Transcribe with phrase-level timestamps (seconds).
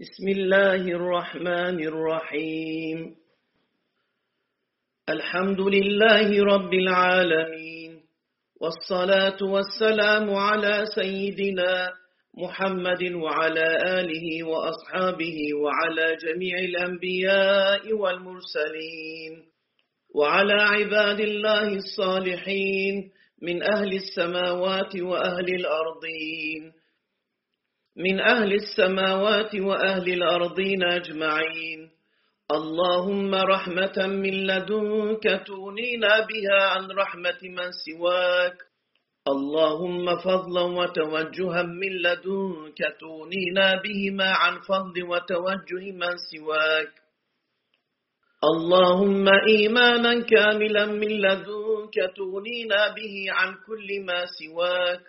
[0.00, 3.14] بسم الله الرحمن الرحيم.
[5.08, 8.00] الحمد لله رب العالمين.
[8.60, 11.92] والصلاة والسلام على سيدنا
[12.34, 19.32] محمد وعلى آله وأصحابه وعلى جميع الأنبياء والمرسلين.
[20.14, 23.10] وعلى عباد الله الصالحين
[23.42, 26.79] من أهل السماوات وأهل الأرضين.
[27.96, 31.90] من أهل السماوات وأهل الأرضين أجمعين.
[32.50, 38.56] اللهم رحمة من لدنك تونينا بها عن رحمة من سواك.
[39.28, 46.92] اللهم فضلا وتوجها من لدنك تونينا بهما عن فضل وتوجه من سواك.
[48.44, 55.02] اللهم إيمانا كاملا من لدنك تغنينا به عن كل ما سواك.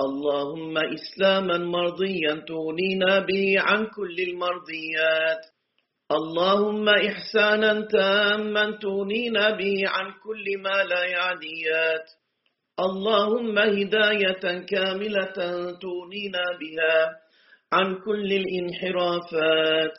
[0.00, 5.42] اللهم إسلاما مرضيا تغنينا به عن كل المرضيات.
[6.10, 12.06] اللهم إحسانا تاما تغنينا به عن كل ما لا يعنيات.
[12.80, 15.38] اللهم هداية كاملة
[15.82, 16.96] تغنينا بها
[17.72, 19.96] عن كل الانحرافات.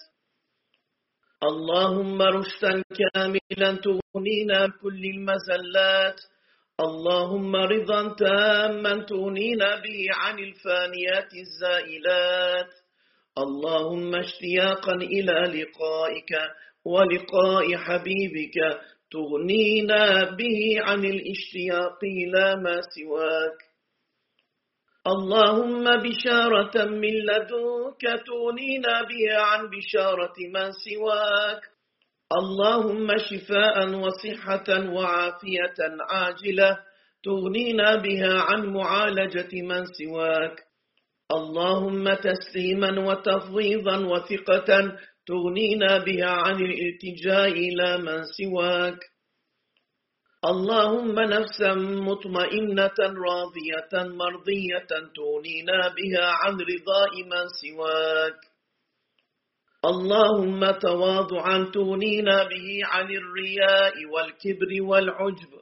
[1.43, 6.19] اللهم رشدا كاملا تغنينا كل المزلات.
[6.79, 12.71] اللهم رضا تاما تغنينا به عن الفانيات الزائلات.
[13.37, 16.31] اللهم اشتياقا إلى لقائك
[16.85, 18.57] ولقاء حبيبك
[19.11, 23.59] تغنينا به عن الاشتياق إلى ما سواك.
[25.07, 31.68] اللهم بشارة من لدنك تغنينا بها عن بشارة من سواك.
[32.37, 36.77] اللهم شفاء وصحة وعافية عاجلة
[37.23, 40.55] تغنينا بها عن معالجة من سواك.
[41.31, 44.69] اللهم تسليما وتفويضا وثقة
[45.27, 48.99] تغنينا بها عن الالتجاء إلى من سواك.
[50.45, 51.73] اللهم نفسا
[52.09, 58.48] مطمئنة راضية مرضية تغنينا بها عن رضاء من سواك.
[59.85, 65.53] اللهم تواضعا تغنينا به عن الرياء والكبر والعجب.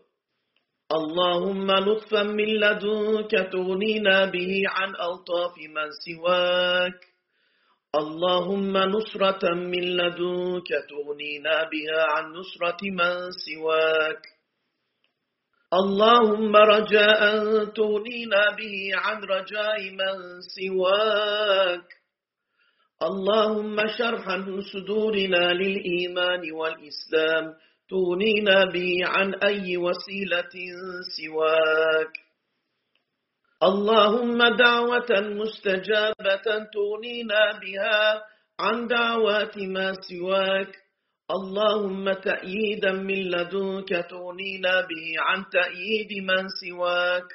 [0.92, 7.00] اللهم لطفا من لدنك تغنينا به عن ألطاف من سواك.
[7.96, 14.22] اللهم نصرة من لدنك تغنينا بها عن نصرة من سواك.
[15.74, 17.22] اللهم رجاء
[17.66, 21.97] تغنينا به عن رجاء من سواك.
[23.02, 27.54] اللهم شرحا صدورنا للإيمان والإسلام.
[27.90, 30.54] تغنينا به عن أي وسيلة
[31.18, 32.14] سواك.
[33.64, 38.22] اللهم دعوة مستجابة تغنينا بها
[38.60, 40.76] عن دعوات ما سواك.
[41.32, 47.30] اللهم تأييدا من لدنك تغنينا به عن تأييد من سواك.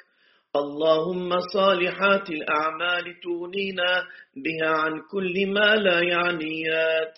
[0.55, 3.91] اللهم صالحات الأعمال تغنينا
[4.35, 7.13] بها عن كل ما لا يعنيات.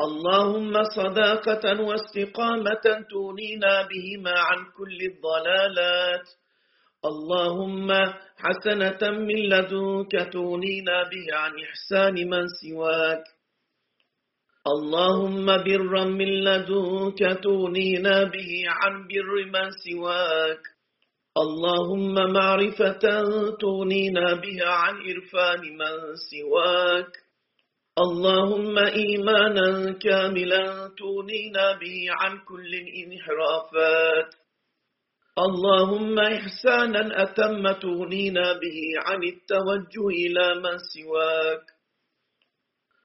[0.00, 6.26] اللهم صداقة واستقامة تغنينا بهما عن كل الضلالات.
[7.04, 7.88] اللهم
[8.36, 13.24] حسنة من لدنك تغنينا بها عن إحسان من سواك.
[14.66, 20.79] اللهم برا من لدنك تغنينا به عن بر من سواك.
[21.38, 23.04] اللهم معرفة
[23.60, 25.94] تغنينا بها عن إرفان من
[26.30, 27.12] سواك.
[27.98, 34.34] اللهم إيمانا كاملا تغنينا به عن كل الانحرافات
[35.38, 41.64] اللهم إحسانا أتم تغنينا به عن التوجه إلى من سواك.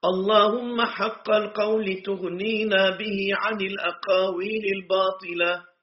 [0.04, 5.75] اللهم حق القول تغنينا به عن الأقاويل الباطلة.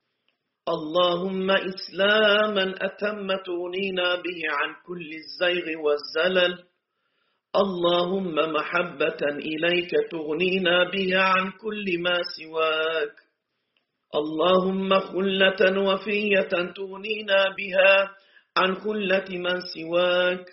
[0.70, 6.64] اللهم إسلاما أتم تغنينا به عن كل الزيغ والزلل.
[7.56, 13.16] اللهم محبة إليك تغنينا بها عن كل ما سواك.
[14.16, 18.10] اللهم خلة وفية تغنينا بها
[18.58, 20.46] عن خلة من سواك.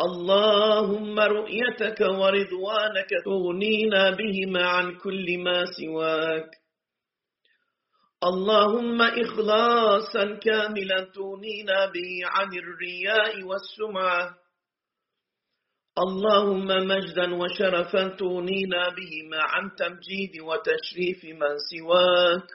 [0.00, 6.65] اللهم رؤيتك ورضوانك تغنينا بهما عن كل ما سواك.
[8.24, 14.34] اللهم إخلاصا كاملا تغنينا به عن الرياء والسمعة.
[15.98, 22.48] اللهم مجدا وشرفا تغنينا بهما عن تمجيد وتشريف من سواك.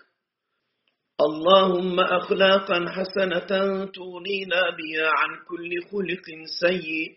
[1.21, 6.25] اللهم أخلاقا حسنة تغنينا بها عن كل خلق
[6.59, 7.11] سيء.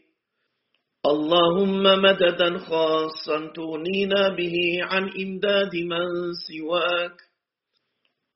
[1.06, 7.33] اللهم مددا خاصا تغنينا به عن إمداد من سواك.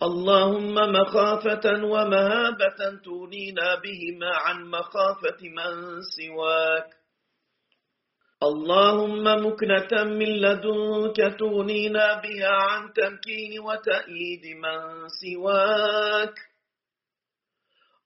[0.02, 6.88] اللهم مخافة ومهابة تغنينا بهما عن مخافة من سواك.
[8.42, 16.34] اللهم مكنة من لدنك تغنينا بها عن تمكين وتأييد من سواك.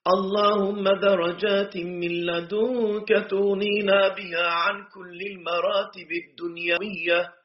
[0.06, 7.41] اللهم درجات من لدنك تغنينا بها عن كل المراتب الدنيوية.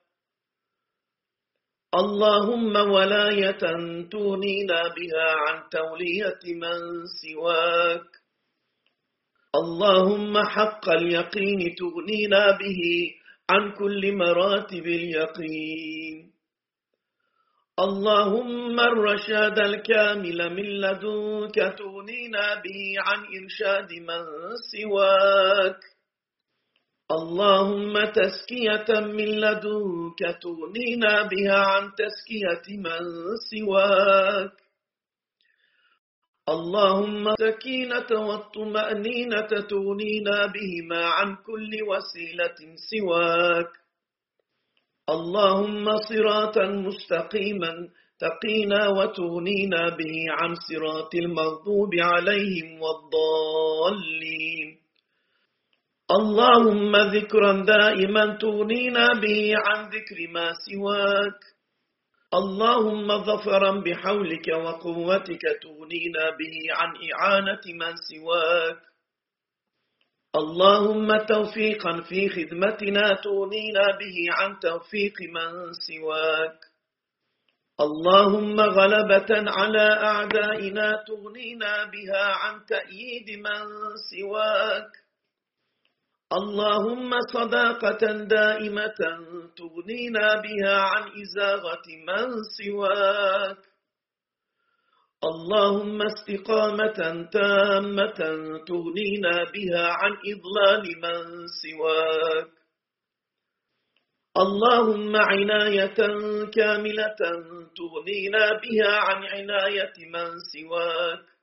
[1.95, 3.63] اللهم ولاية
[4.11, 6.79] تغنينا بها عن تولية من
[7.21, 8.09] سواك.
[9.55, 12.81] اللهم حق اليقين تغنينا به
[13.49, 16.31] عن كل مراتب اليقين.
[17.79, 24.23] اللهم الرشاد الكامل من لدنك تغنينا به عن إرشاد من
[24.71, 25.96] سواك.
[27.11, 32.99] اللهم تسكية من لدنك تغنينا بها عن تسكية من
[33.51, 34.51] سواك.
[36.49, 43.71] اللهم سكينة والطمأنينة تغنينا بهما عن كل وسيلة سواك.
[45.09, 47.89] اللهم صراطا مستقيما
[48.19, 54.86] تقينا وتغنينا به عن صراط المغضوب عليهم والضالين.
[56.11, 61.39] اللهم ذكرا دائما تغنينا به عن ذكر ما سواك.
[62.33, 68.79] اللهم ظفرا بحولك وقوتك تغنينا به عن إعانة من سواك.
[70.35, 76.59] اللهم توفيقا في خدمتنا تغنينا به عن توفيق من سواك.
[77.79, 83.63] اللهم غلبة على أعدائنا تغنينا بها عن تأييد من
[84.11, 85.06] سواك.
[86.33, 88.99] اللهم صداقة دائمة
[89.57, 92.27] تغنينا بها عن إزاغة من
[92.57, 93.57] سواك.
[95.23, 98.19] اللهم استقامة تامة
[98.67, 102.51] تغنينا بها عن إضلال من سواك.
[104.37, 105.99] اللهم عناية
[106.53, 107.19] كاملة
[107.77, 111.36] تغنينا بها عن عناية من سواك.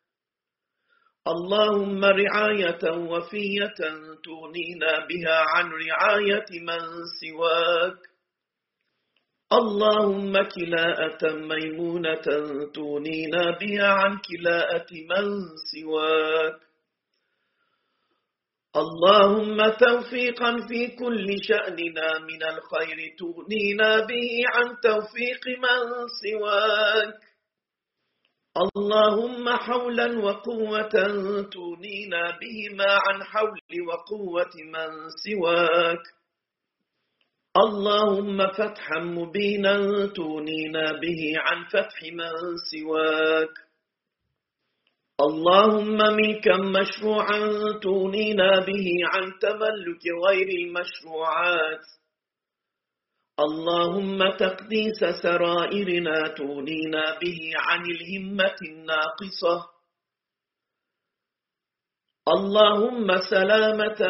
[1.29, 3.75] اللهم رعاية وفية
[4.25, 6.81] تغنينا بها عن رعاية من
[7.21, 7.99] سواك.
[9.53, 12.27] اللهم كلاءة ميمونة
[12.75, 15.25] تونينا بها عن كلاءة من
[15.73, 16.61] سواك.
[18.77, 27.24] اللهم توفيقا في كل شأننا من الخير تغنينا به عن توفيق من سواك.
[28.57, 30.95] اللهم حولا وقوة
[31.51, 36.05] تغنينا بهما عن حول وقوة من سواك.
[37.57, 43.55] اللهم فتحا مبينا تونينا به عن فتح من سواك.
[45.21, 47.39] اللهم ملكا مشروعا
[47.83, 51.87] تونينا به عن تملك غير المشروعات.
[53.41, 59.57] اللهم تقديس سرائرنا تونينا به عن الهمة الناقصة.
[62.29, 64.01] اللهم سلامة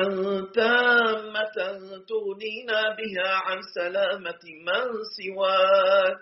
[0.54, 1.56] تامة
[2.08, 4.84] تغنينا بها عن سلامة من
[5.16, 6.20] سواك.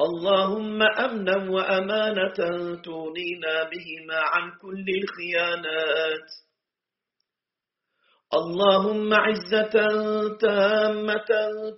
[0.00, 2.38] اللهم أمنا وأمانة
[2.82, 6.43] تغنينا بهما عن كل الخيانات.
[8.34, 9.76] اللهم عزة
[10.40, 11.30] تامة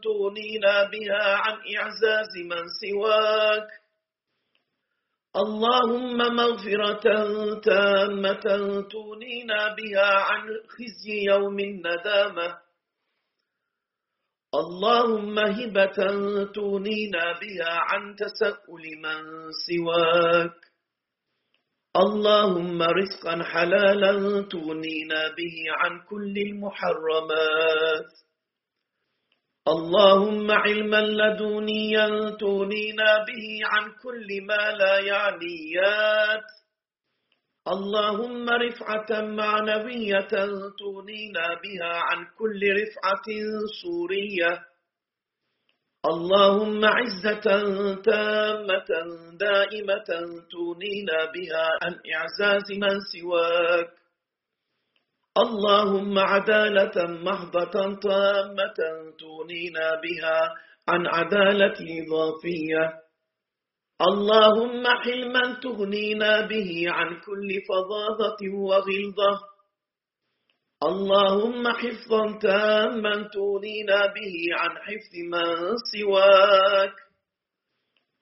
[0.04, 3.68] تغنينا بها عن إعزاز من سواك.
[5.36, 7.04] اللهم مغفرة
[7.60, 8.46] تامة
[8.90, 12.58] تونينا بها عن خزي يوم الندامة.
[14.54, 15.98] اللهم هبة
[16.54, 19.20] تونينا بها عن تسأل من
[19.66, 20.75] سواك.
[21.96, 28.10] اللهم رزقا حلالا تغنينا به عن كل المحرمات.
[29.68, 36.46] اللهم علما لدونيا تغنينا به عن كل ما لا يعنيات
[37.68, 40.32] اللهم رفعة معنوية
[40.78, 43.28] تغنينا بها عن كل رفعة
[43.82, 44.52] صورية
[46.10, 47.46] اللهم عزة
[47.94, 48.90] تامة
[49.40, 50.08] دائمة
[50.52, 53.90] تغنينا بها عن إعزاز من سواك.
[55.38, 58.78] اللهم عدالة محضة تامة
[59.20, 60.38] تغنينا بها
[60.88, 62.84] عن عدالة إضافية
[64.08, 69.55] اللهم حلما تغنينا به عن كل فظاظة وغلظة.
[70.84, 76.92] اللهم حفظا تاما تونينا به عن حفظ من سواك.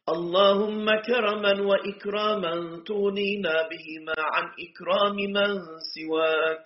[0.09, 5.51] اللهم كرما وإكراما تونينا بهما عن إكرام من
[5.95, 6.65] سواك.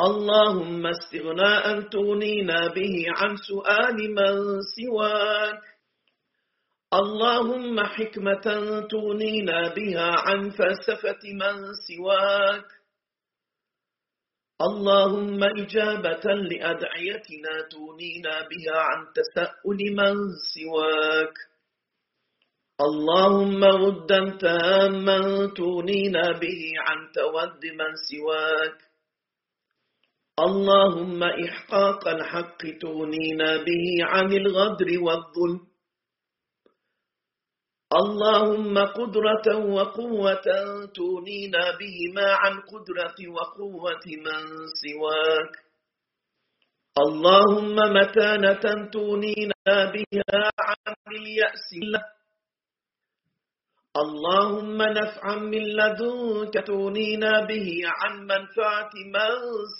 [0.00, 5.62] اللهم استغناء تونينا به عن سؤال من سواك.
[6.94, 8.46] اللهم حكمة
[8.90, 12.77] تونينا بها عن فلسفة من سواك.
[14.58, 20.14] اللهم إجابة لأدعيتنا تونينا بها عن تسأل من
[20.54, 21.34] سواك.
[22.80, 28.78] اللهم ودا تاما تونينا به عن تود من سواك.
[30.40, 35.67] اللهم إحقاق الحق تونينا به عن الغدر والظلم.
[37.88, 40.46] اللهم قدرة وقوة
[40.94, 44.40] تونينا بهما عن قدرة وقوة من
[44.82, 45.52] سواك.
[46.98, 51.68] اللهم متانة تونينا بها عن اليأس.
[51.82, 52.04] له
[53.96, 59.30] اللهم نفعا من لدنك تونينا به عن منفعة من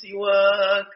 [0.03, 0.89] سواك.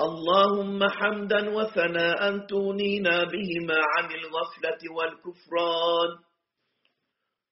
[0.00, 6.10] اللهم حمدا وثناء تونينا بهما عن الغفلة والكفران.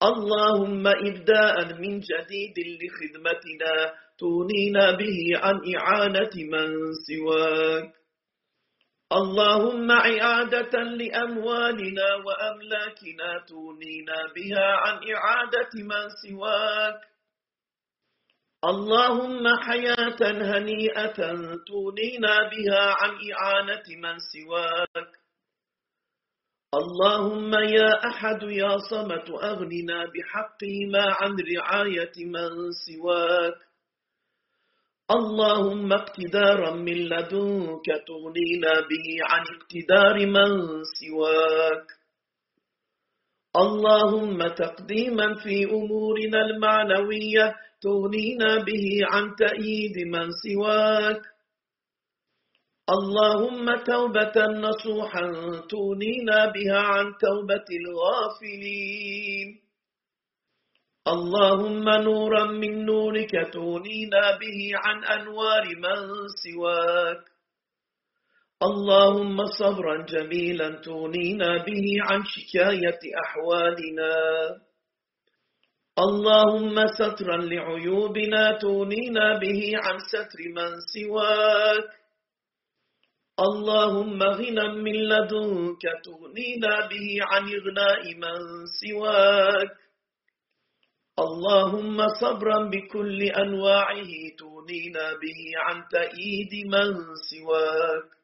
[0.02, 3.74] اللهم إبداء من جديد لخدمتنا
[4.18, 6.68] تونينا به عن إعانة من
[7.08, 7.92] سواك.
[9.12, 17.00] اللهم عيادة لأموالنا وأملاكنا تونينا بها عن إعادة من سواك.
[18.66, 21.18] اللهم حياة هنيئة
[21.66, 25.10] تونينا بها عن إعانة من سواك.
[26.74, 32.50] اللهم يا أحد يا صمت أغننا بحقهما عن رعاية من
[32.86, 33.58] سواك.
[35.10, 41.86] اللهم اقتدارا من لدنك تغنينا به عن اقتدار من سواك.
[43.56, 47.54] اللهم تقديما في أمورنا المعنوية
[47.86, 51.22] تغنينا به عن تأييد من سواك.
[52.90, 55.26] اللهم توبة نصوحا
[55.70, 59.48] تغنينا بها عن توبة الغافلين.
[61.08, 65.98] اللهم نورا من نورك تغنينا به عن أنوار من
[66.42, 67.22] سواك.
[68.62, 74.14] اللهم صبرا جميلا تغنينا به عن شكاية أحوالنا.
[75.98, 81.88] اللهم سترا لعيوبنا تونينا به عن ستر من سواك.
[83.40, 89.72] اللهم غنى من لدنك تغنينا به عن إغناء من سواك.
[91.18, 96.92] اللهم صبرا بكل أنواعه تغنينا به عن تأييد من
[97.30, 98.15] سواك.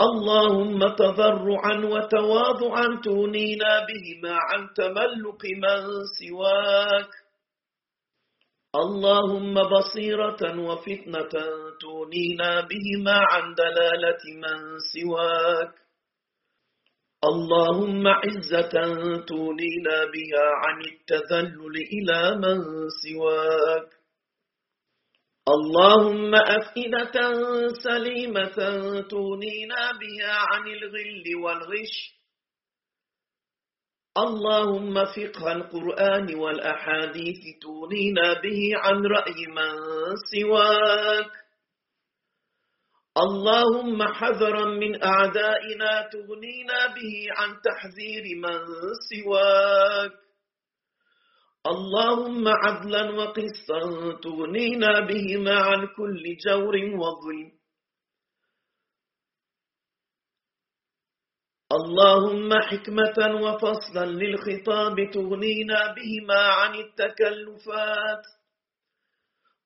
[0.00, 5.80] اللهم تضرعا وتواضعا تونينا بهما عن تملق من
[6.18, 7.10] سواك.
[8.74, 11.34] اللهم بصيرة وفتنة
[11.80, 15.74] تونينا بهما عن دلالة من سواك.
[17.24, 18.74] اللهم عزة
[19.26, 22.58] تونينا بها عن التذلل إلى من
[23.02, 24.03] سواك.
[25.48, 27.16] اللهم أفئدة
[27.82, 28.56] سليمة
[29.10, 31.94] تونينا بها عن الغل والغش.
[34.18, 39.72] اللهم فقه القرآن والأحاديث تونينا به عن رأي من
[40.32, 41.32] سواك.
[43.16, 48.58] اللهم حذرا من أعدائنا تغنينا به عن تحذير من
[49.12, 50.23] سواك.
[51.66, 53.80] اللهم عدلا وقسطا
[54.22, 57.50] تغنينا بهما عن كل جور وظلم
[61.72, 68.24] اللهم حكمة وفصلا للخطاب تغنينا بهما عن التكلفات.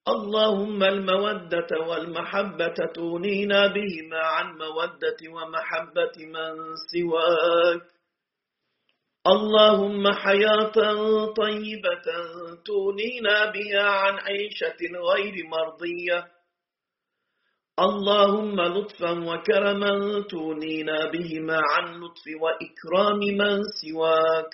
[0.08, 6.54] اللهم المودة والمحبة تغنينا بهما عن مودة ومحبة من
[6.92, 7.97] سواك.
[9.28, 10.76] اللهم حياة
[11.36, 12.06] طيبة
[12.66, 14.80] تونينا بها عن عيشة
[15.10, 16.26] غير مرضية.
[17.80, 24.50] اللهم لطفا وكرما تونينا بهما عن لطف وإكرام من سواك.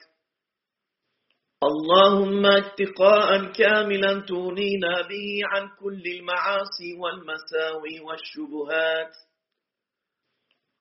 [1.64, 9.14] اللهم اتقاء كاملا تونينا به عن كل المعاصي والمساوي والشبهات.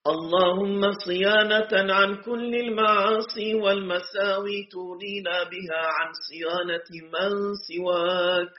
[0.08, 8.54] اللهم صيانة عن كل المعاصي والمساوي تونينا بها عن صيانة من سواك.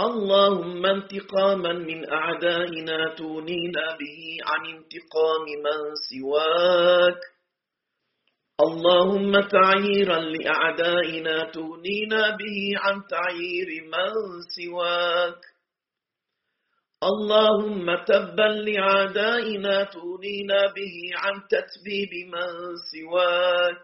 [0.00, 7.20] اللهم انتقاما من أعدائنا تونينا به عن انتقام من سواك.
[8.60, 14.12] اللهم تعييرا لأعدائنا تونينا به عن تعيير من
[14.56, 15.53] سواك.
[17.04, 22.52] اللهم تبا لعدائنا تونينا به عن تتبيب من
[22.92, 23.82] سواك.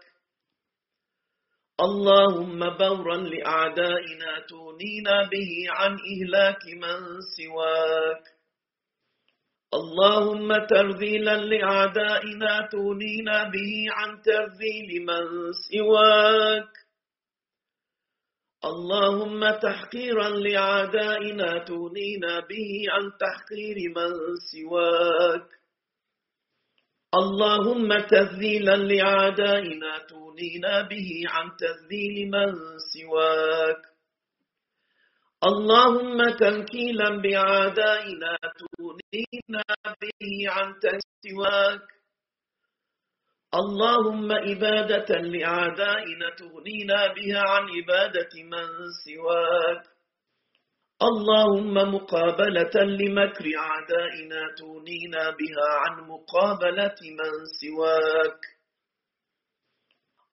[1.81, 6.99] اللهم بورا لأعدائنا تونينا به عن إهلاك من
[7.37, 8.23] سواك.
[9.73, 15.25] اللهم ترذيلا لأعدائنا تونينا به عن ترذيل من
[15.69, 16.80] سواك.
[18.65, 24.11] اللهم تحقيرا لأعدائنا تونينا به عن تحقير من
[24.51, 25.47] سواك.
[27.13, 32.53] اللهم تذليلا لأعدائنا تونينا به عن تذليل من
[32.93, 33.81] سواك.
[35.43, 39.63] اللهم تنكيلا بأعدائنا تونينا
[40.01, 40.73] به عن
[41.25, 42.00] سواك
[43.53, 48.67] اللهم إبادة لأعدائنا تغنينا بها عن إبادة من
[49.05, 49.83] سواك.
[51.01, 57.31] اللهم مقابلة لمكر أعدائنا تغنينا بها عن مقابلة من
[57.61, 58.41] سواك.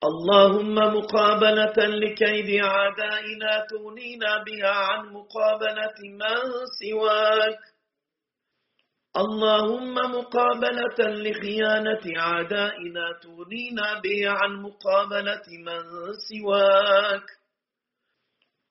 [0.05, 6.39] اللهم مقابلة لكيد أعدائنا تغنينا بها عن مقابلة من
[6.81, 7.59] سواك.
[9.17, 15.81] اللهم مقابلة لخيانة أعدائنا تغنينا به عن مقابلة من
[16.29, 17.27] سواك.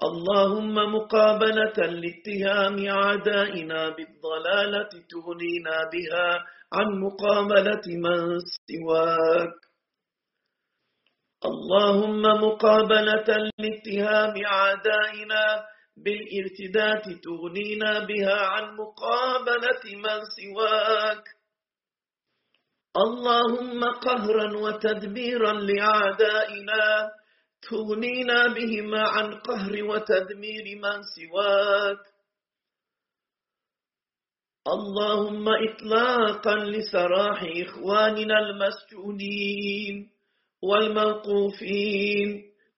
[0.03, 6.29] اللهم مقابلة لاتهام أعدائنا بالضلالة تغنينا بها
[6.73, 9.57] عن مقابلة من سواك.
[11.45, 13.29] اللهم مقابلة
[13.59, 15.43] لاتهام أعدائنا
[16.03, 21.23] بالإرتداد تغنينا بها عن مقابلة من سواك.
[22.97, 27.11] اللهم قهرا وتدبيرا لأعدائنا
[27.69, 31.99] تغنينا بهما عن قهر وتدمير من سواك.
[34.67, 40.09] اللهم إطلاقا لسراح إخواننا المسجونين
[40.63, 42.29] والموقوفين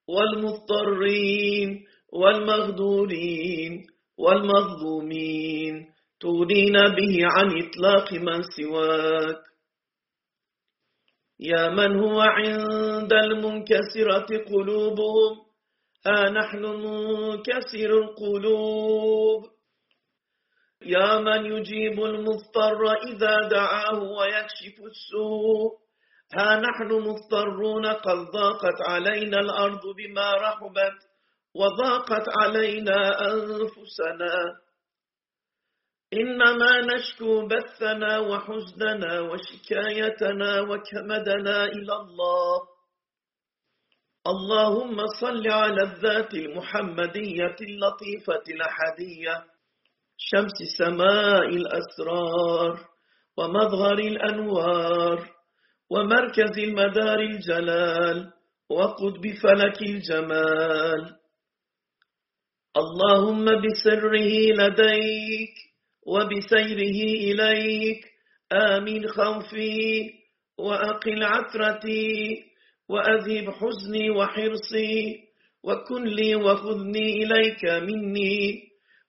[0.07, 9.41] والمضطرين والمغدورين والمظلومين تغنينا به عن إطلاق من سواك.
[11.39, 15.37] يا من هو عند المنكسرة قلوبهم؟
[16.07, 19.43] ها نحن منكسر القلوب.
[20.81, 25.71] يا من يجيب المضطر إذا دعاه ويكشف السوء؟
[26.33, 31.08] ها نحن مضطرون قد ضاقت علينا الأرض بما رحبت.
[31.59, 32.99] وضاقت علينا
[33.33, 34.35] أنفسنا.
[36.13, 42.59] إنما نشكو بثنا وحزننا وشكايتنا وكمدنا إلى الله.
[44.27, 49.43] اللهم صل على الذات المحمدية اللطيفة الأحدية.
[50.17, 52.87] شمس سماء الأسرار
[53.37, 55.29] ومظهر الأنوار
[55.91, 58.33] ومركز المدار الجلال
[58.69, 61.18] وقطب فلك الجمال.
[62.79, 65.55] اللهم بسره لديك
[66.07, 66.97] وبسيره
[67.29, 68.05] إليك.
[68.53, 70.09] آمن خوفي
[70.57, 72.43] وأقل عثرتي
[72.89, 75.17] وأذهب حزني وحرصي
[75.63, 78.63] وكن لي وخذني إليك مني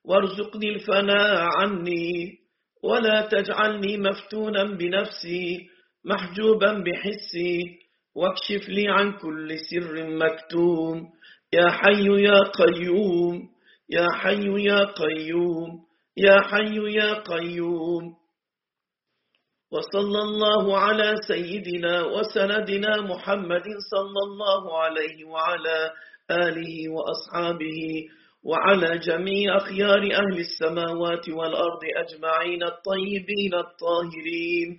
[0.04, 2.38] وارزقني الفناء عني
[2.82, 5.68] ولا تجعلني مفتونا بنفسي
[6.04, 7.78] محجوبا بحسي
[8.14, 11.08] واكشف لي عن كل سر مكتوم.
[11.52, 13.48] يا حي يا قيوم.
[13.90, 15.84] يا حي يا قيوم
[16.16, 18.20] يا حي يا قيوم.
[19.72, 25.90] وصلى الله على سيدنا وسندنا محمد صلى الله عليه وعلى
[26.30, 27.80] آله وأصحابه
[28.44, 34.78] وعلى جميع أخيار أهل السماوات والأرض أجمعين الطيبين الطاهرين.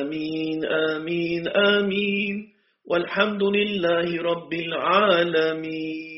[0.00, 2.48] آمين آمين آمين.
[2.90, 6.17] والحمد لله رب العالمين.